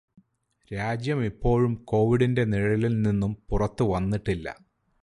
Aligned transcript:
രാജ്യം 0.71 1.25
ഇപ്പോഴും 1.25 1.81
കോവിഡിന്റെ 1.85 2.43
നിഴലിൽ 2.43 3.01
നിന്നും 3.01 3.37
പുറത്തുവന്നിട്ടില്ല. 3.49 4.47